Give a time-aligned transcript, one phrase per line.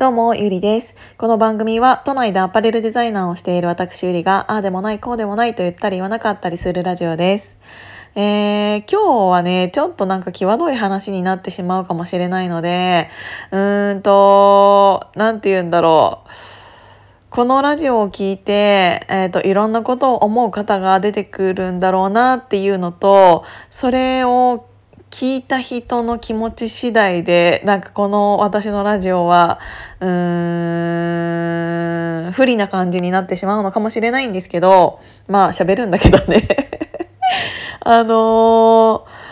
[0.00, 0.96] どうも、ゆりです。
[1.18, 7.58] この番組は、都内でアパレルデザイナーをしている私ゆりが、ああでもない、こうでもないと言ったり言わなかったりするラジオです。
[8.14, 13.10] えー、今日はね、ちょっとなんか際どい話になってしまうかもしれないので、
[13.50, 16.30] うーんと、なんて言うんだろう。
[17.28, 24.64] このラジオを聞いて、えっ、ー、と、いろんなことを思う方が出てくるんだろうなっていうのと、それを
[25.10, 29.58] 聞いた人の気持ち次第でなんかこの私のラジオは
[30.00, 30.08] うー
[32.28, 36.46] ん不利な感じになってしまうのかもしれないんですけどまあ喋るんだけどね。
[37.80, 39.29] あのー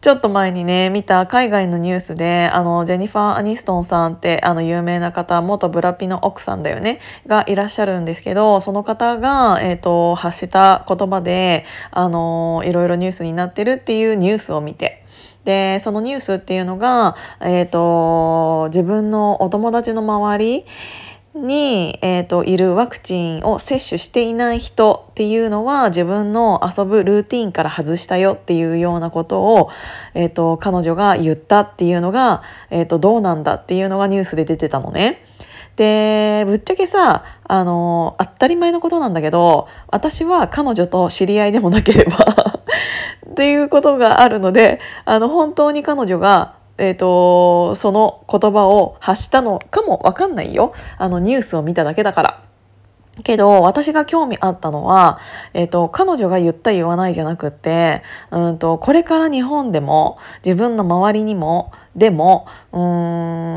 [0.00, 15.04] ちょっと前にね見た海外のニュースであのジェニファー・アニストンさんってあの有名な方元ブラピの奥さんだよねがいらっしゃるんですけどその方が、えーと、発した言葉であのいろいろニュースになってるっていうニュースを見て。
[15.44, 20.66] でそのニュースっていうのが、えーと自分のお友達の周り
[21.46, 29.70] に、えーと、いるワクチンを接種していない人っていうのは自分の遊ぶルーティンから外したよっていうようなことを、
[30.14, 35.24] えーと、彼女が言ったっていうのが、えーと、どうなんだっていうのがニュースで出てたのね。
[35.76, 42.16] でぶっちゃけさあの当たり前のことなんだけど私は彼女と知り合いでもなければ
[43.30, 52.42] っていうことがあるのであの本当に彼女がえーと、その言葉を発したのかも分かんないよあのニュースを見ただけだから。
[53.24, 55.18] けど私が興味あったのは、
[55.52, 62.80] えーと、彼女が言った言わないじゃなくてうんとこれから日本でも自分の周りにもでもう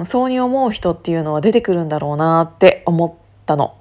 [0.01, 3.13] んそうに思う人っていうのは出てくるんだろうなって思っ
[3.45, 3.75] たの。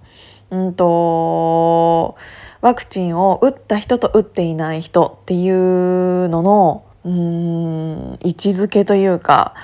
[0.50, 2.16] うんと
[2.60, 9.54] ワクチンを打った人と打っていない人っていうののうん位置づけというか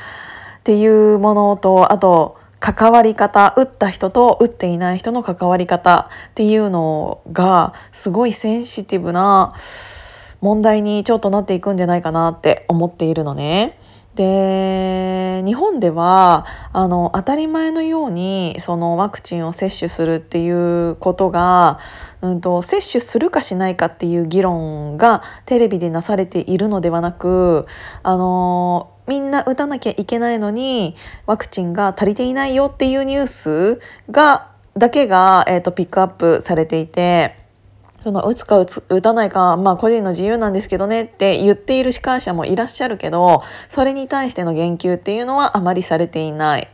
[0.59, 9.55] っていうものとあと関わり方打った人と打っていない人の関わり方っていうのがすごいセンシティブな
[10.41, 13.79] 問題にちょっとなっていくんじゃないかなって思っているのね。
[14.17, 21.79] で日本ではあの当たり前のようにそのワクチンを接種するっていうことが、
[22.23, 27.67] うんと、接種するかしないかっていう議論がテレビでなされているのではなく
[28.03, 37.46] あのみんな打たなきゃいけないのにワクチンが足りていないよっていうニュースがだけが、えーとピックアップされていて。
[37.99, 46.69] その打つか打つ打たないかまあ個人の自由なんですけどねって言っている司会者もいらっしゃるけどそれに対しての言及っていうのはあまりされていない。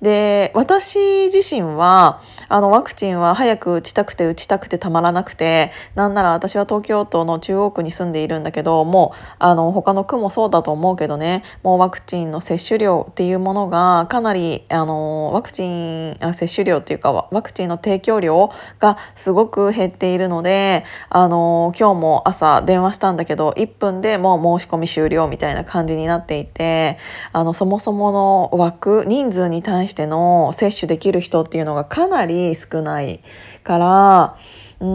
[0.00, 2.20] で私自身は
[2.52, 26.98] あのワクチンは早く打ちたくて打ちたくてたまらなくてなんなら私は東京都の中央区に住んでいるんだけどもうあの他の区もそうだと思うけどねもうワクチンの接種量っていうものがかなりあのワクチン接種量っていうかワクチンの提供量がすごく減っているのであの今日も朝電話したんだけど1分でもう申し込み終了みたいな感じになっていて
[27.32, 33.20] あのそもそもの枠人数に対しての接種できる人っていうのがかなり少ない
[33.62, 34.36] から
[34.80, 34.88] うー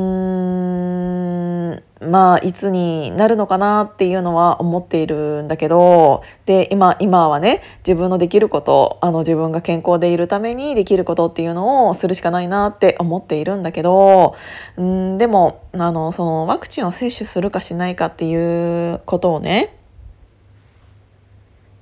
[1.75, 14.36] んまあいつになるのかなっていうのは思っているんだけどで今今はね自分のできることあの自分が健康でいるためにできることっていうのをするしかないなって思っているんだけど
[14.75, 19.77] うんでもあのそのワクチンを接種するかしないかっていうことをね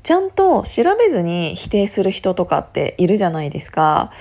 [0.05, 4.11] ちゃんと調べずに否定する人とかっているじゃないですか。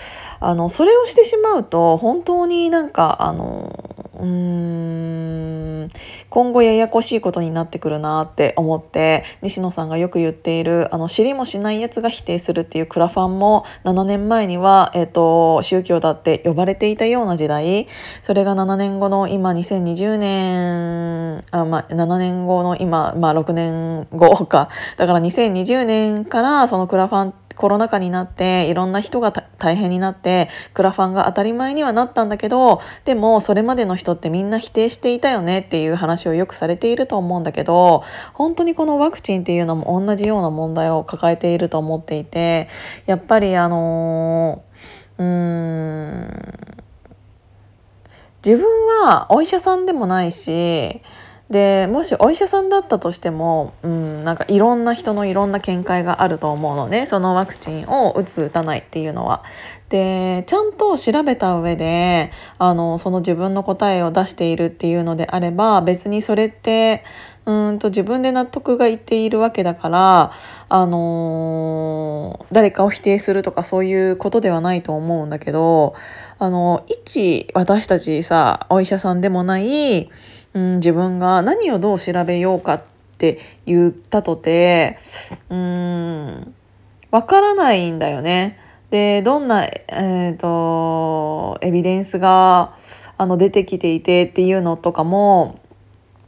[0.40, 5.88] あのそれをしてしまうと本当になんかあのうーん。
[6.30, 17.86] 今後ややこしいことになってくるなって思って西野さんがよく言っているあの知りもしないやつが否定するっていうクラファンも7年前には、えーと、宗教だって呼ばれていたような時代。
[18.22, 24.68] それが7年後の今2020年あ、まあ、7年後の今、まあ、6年後か。
[24.96, 38.02] だから2020年からそのクラファンってコロナ禍になっていろんな人が大変になってクラファンが当たり前にはなったんだけどでもそれまでの人ってみんな否定していたよねっていう話をよくされていると思うんだけど
[38.32, 42.68] 本当にこのワクチンっていうのも同じような問題を抱えていると思っていて
[43.06, 44.62] やっぱりあの
[45.18, 46.84] うーん
[48.44, 48.66] 自分
[49.06, 51.00] はお医者さんでもないし
[51.50, 59.44] でもしお医者さんだったとしても、うん、なんかいろんな人のいろんな見解があると思うのねそのワクチンを打つ打たないっていうのは。
[59.90, 67.04] でちゃんと調べた上であのその自分の答えを出しているっていうのであれば別にそれって
[67.46, 70.32] うんと自分で納得がいっているわけだから、
[70.70, 75.94] あのー、誰かを否定するとかそういうことではないと思うんだけど、
[76.38, 80.10] あの一私たちさお医者さんでもない
[80.60, 82.82] ん、自分が何をどう調べようかっ
[83.18, 84.98] て言ったとて
[85.50, 86.54] うん
[87.10, 88.58] わからないんだよね。
[88.90, 92.74] でどんな、えーと、エビデンスが
[93.16, 95.60] あの出てきていてっていうのとかも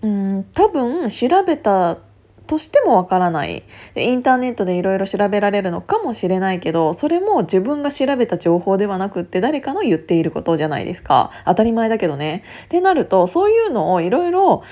[0.03, 1.99] うん多分調べた
[2.47, 3.63] としてもわからない
[3.95, 12.43] インターネットでいろいろ調べられるのかもしれないけどそれも自分が調べた情報ではなくって誰かの言っていることじゃないですか当たり前だけどね。
[12.65, 14.63] ってなるとそういうのをいろいろ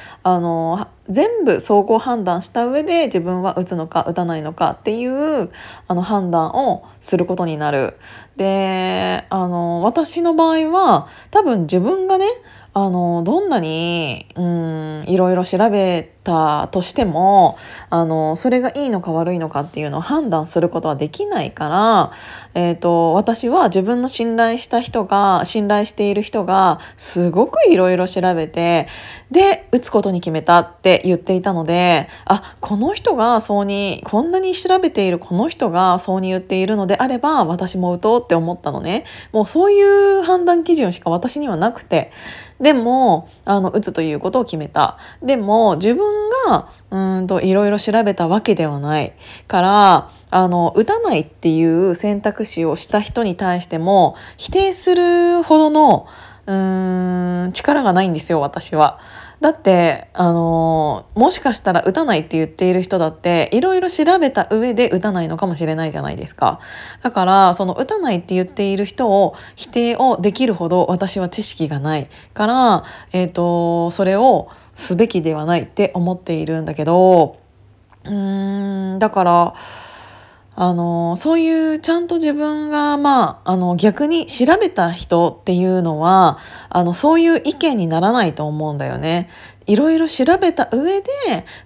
[1.08, 5.50] 全部総合判断した上で自分は打つのか打たないのかっていう
[5.88, 7.96] あの判断をすることになる。
[8.36, 12.26] であの私の場合は多分自分がね
[12.76, 17.56] あのどんなにうんいろいろ調べたとしても
[17.88, 22.12] あのそれがいいのか悪いのかっていうのを判断することはできないから、
[22.54, 28.88] えーと、私は自分の信頼した人が信頼している人がすごくいろいろ調べて
[29.30, 39.04] で打つことに決めたって言っていたのであこの人がそうにこんなに調べているこの人がそうに言っているのであれば私も打とうって思ったのね。
[39.32, 42.10] もうそういう判断基準しか私にはなくて。
[42.64, 49.12] でもあの打つということを決めたでも自分がうんといろいろ調べたわけではない
[49.46, 56.06] からあの打たないっていう選択肢をした人に対しても否定するほどの
[56.46, 56.54] う
[57.48, 58.98] ん力がないんですよ私は。
[59.44, 66.60] だってあのもしかしたら打たないって言っている人だっていろいろ調べた上で打たないのかもしれないじゃないですか。
[67.02, 77.36] だからその打たないって言っている人を否定をできるほど私は知識がないから、えーと、それをすべきではないって思っているんだけど
[78.04, 79.54] うーんだから
[80.56, 89.28] あのそういうちゃんと自分がまああの逆に調べた人っていうのはあのそういう意見にならないと思うんだよね。
[89.66, 91.10] いろいろ調べた上で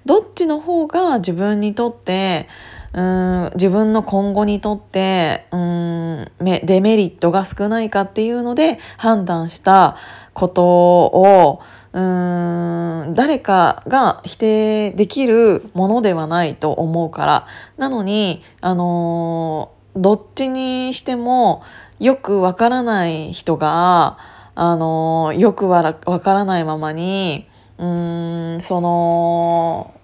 [0.06, 2.48] どっちの方が自分にとって
[2.92, 9.96] うん自分の今後にとってうんデメリットが少ないかっていうので判断した
[10.32, 11.60] ことを
[11.92, 17.46] うん誰かが否定できるものではないと思うから。
[17.76, 21.62] なのにあのどっちにしても
[21.98, 24.18] よくわからない人が
[24.54, 27.48] あのよくわからないままに
[27.78, 29.94] うんその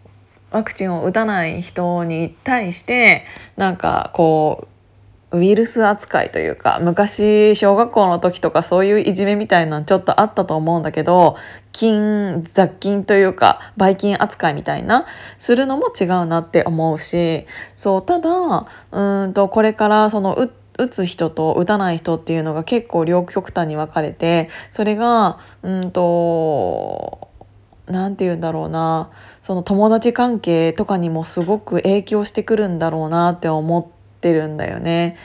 [0.51, 3.25] ワクチンを打たない人に対して
[3.57, 4.74] なんかこう
[5.35, 11.37] ウイルス扱いというか昔小学校の時とかそういういじめみたいなのちょっとあったと思うんだけど
[11.73, 15.07] 菌雑菌というかばい菌扱いみたいな
[15.39, 20.37] するのも違うなって思うしそうただうんとこれからその
[20.79, 27.29] 打つ人と打たない人っていうのが結構両極端に分かれてそれがうんと
[27.87, 29.11] 何て言うんだろうな
[29.43, 33.93] その友達関係とかにもすごく影響してくるんだろうなって思
[34.25, 35.17] ってるんだよね。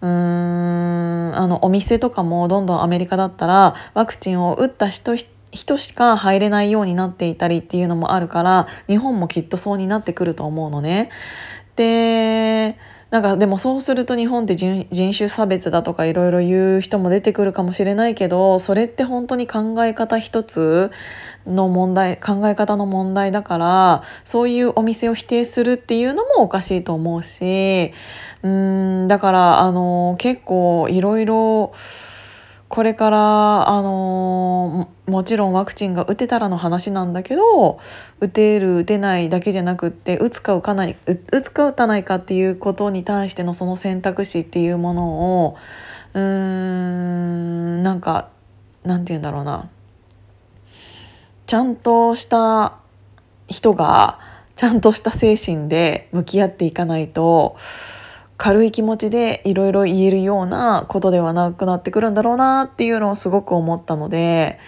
[0.00, 5.14] うーんあのお店とかもどんどんアメリカだったらワクチンを打った人
[5.52, 11.10] 人しか入れないようになっていたりっていうのもあるから日本もきっとそうになってくると思うのね。
[11.76, 12.78] で
[13.10, 14.86] なんかでもそうすると日本って人
[15.16, 20.90] 種差別だとかいろいろ言う人も出てくるかもしれないけどそれって本当に考え方一つ
[21.46, 27.92] の問題考え方の問題だからそういうお店を否定するっていうのもおかしいと思うし
[28.42, 31.72] うんだからあの結構いろいろ。
[32.68, 37.78] これからあのもちろんワクチンが打てたらの話なんだけど
[38.20, 45.56] 打てる打てないだけじゃなくって打つか打かない打つか打たないかっていうことに対してのその選択肢っていうものを
[46.14, 48.30] うーんなんか
[48.84, 49.70] なんて言うんだろうな
[51.46, 52.78] ちゃんとした
[53.48, 54.18] 人が
[54.56, 57.56] ちゃんとした精神で向き合っていかないと
[58.36, 64.58] 軽い気持ちでいろいろ言えるようなことではなくなってくるんだろうなっていうのをすごく思ったので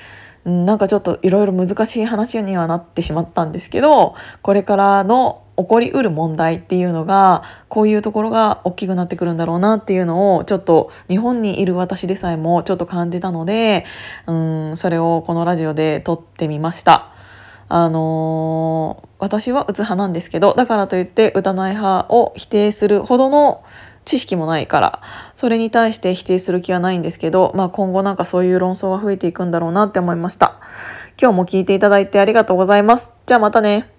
[0.44, 13.84] なんかちょっといろいろ難しい話にはなってしまったんですけどこれからの起こりうる問題っていうのがこういうところが大きくなってくるんだろうなっていうのをちょっと日本にいる私でさえもちょっと感じたので
[14.26, 17.12] うんそれをこのラジオで撮ってみました。
[17.70, 23.62] あのー、私は打つ派なんですけどだからといって打たない派を否定するほどの
[24.06, 25.02] 知識もないから
[25.36, 30.58] それに対して否定する気はないんですけど、まあ、今後なんかそういう論争が増えていくんだろうなって思いました。
[31.20, 33.10] 今日も聞いていただいてありがとうございます。
[33.26, 33.98] じゃあまたね。